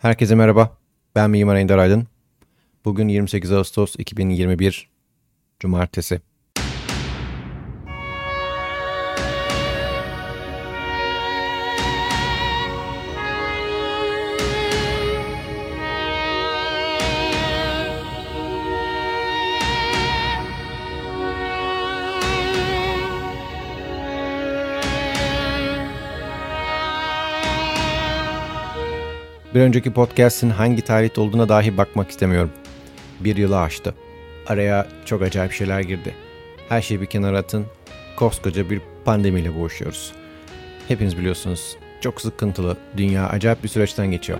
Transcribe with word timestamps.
Herkese 0.00 0.34
merhaba. 0.34 0.76
Ben 1.14 1.30
Mimar 1.30 1.56
Ender 1.56 1.78
Aydın. 1.78 2.06
Bugün 2.84 3.08
28 3.08 3.52
Ağustos 3.52 3.94
2021 3.98 4.90
Cumartesi. 5.60 6.20
Bir 29.54 29.60
önceki 29.60 29.92
podcast'in 29.92 30.50
hangi 30.50 30.82
tarihte 30.82 31.20
olduğuna 31.20 31.48
dahi 31.48 31.76
bakmak 31.76 32.10
istemiyorum. 32.10 32.50
Bir 33.20 33.36
yılı 33.36 33.60
aştı. 33.60 33.94
Araya 34.46 34.88
çok 35.04 35.22
acayip 35.22 35.52
şeyler 35.52 35.80
girdi. 35.80 36.14
Her 36.68 36.82
şeyi 36.82 37.00
bir 37.00 37.06
kenara 37.06 37.38
atın. 37.38 37.66
Koskoca 38.16 38.70
bir 38.70 38.80
pandemiyle 39.04 39.56
boğuşuyoruz. 39.56 40.12
Hepiniz 40.88 41.18
biliyorsunuz. 41.18 41.76
Çok 42.00 42.20
sıkıntılı. 42.20 42.76
Dünya 42.96 43.28
acayip 43.28 43.62
bir 43.62 43.68
süreçten 43.68 44.10
geçiyor. 44.10 44.38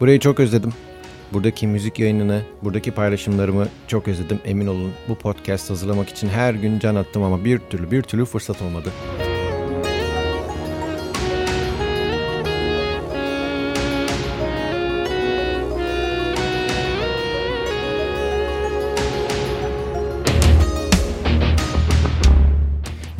Burayı 0.00 0.20
çok 0.20 0.40
özledim. 0.40 0.72
Buradaki 1.32 1.66
müzik 1.66 1.98
yayınını, 1.98 2.42
buradaki 2.62 2.90
paylaşımlarımı 2.90 3.68
çok 3.88 4.08
özledim. 4.08 4.40
Emin 4.44 4.66
olun 4.66 4.92
bu 5.08 5.14
podcast 5.14 5.70
hazırlamak 5.70 6.08
için 6.08 6.28
her 6.28 6.54
gün 6.54 6.78
can 6.78 6.94
attım 6.94 7.22
ama 7.22 7.44
bir 7.44 7.58
türlü 7.58 7.90
bir 7.90 8.02
türlü 8.02 8.24
fırsat 8.24 8.62
olmadı. 8.62 8.90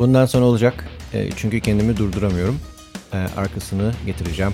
Bundan 0.01 0.25
sonra 0.25 0.45
olacak. 0.45 0.85
E, 1.13 1.29
çünkü 1.31 1.59
kendimi 1.59 1.97
durduramıyorum. 1.97 2.59
E, 3.13 3.17
arkasını 3.17 3.93
getireceğim. 4.05 4.53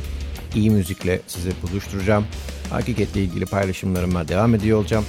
İyi 0.55 0.69
müzikle 0.69 1.21
sizi 1.27 1.51
buluşturacağım. 1.61 2.25
Hakikatle 2.69 3.21
ilgili 3.23 3.45
paylaşımlarıma 3.45 4.27
devam 4.27 4.55
ediyor 4.55 4.79
olacağım. 4.79 5.05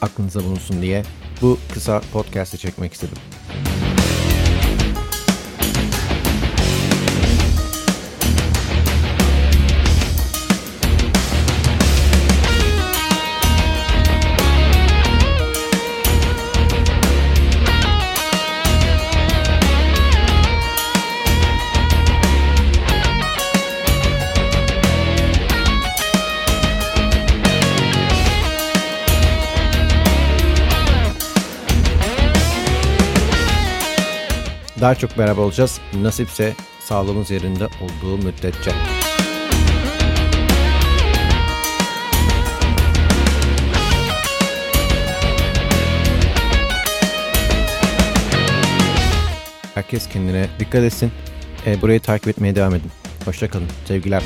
Aklınıza 0.00 0.44
bulunsun 0.44 0.82
diye 0.82 1.02
bu 1.42 1.58
kısa 1.72 2.00
podcast'ı 2.12 2.58
çekmek 2.58 2.92
istedim. 2.92 3.16
Daha 34.80 34.94
çok 34.94 35.18
beraber 35.18 35.42
olacağız. 35.42 35.80
Nasipse 36.02 36.54
sağlığımız 36.80 37.30
yerinde 37.30 37.64
olduğu 37.64 38.16
müddetçe. 38.16 38.70
Herkes 49.74 50.08
kendine 50.08 50.46
dikkat 50.58 50.82
etsin. 50.82 51.12
E, 51.66 51.82
burayı 51.82 52.00
takip 52.00 52.28
etmeye 52.28 52.54
devam 52.54 52.74
edin. 52.74 52.90
Hoşçakalın. 53.24 53.68
Sevgiler. 53.84 54.22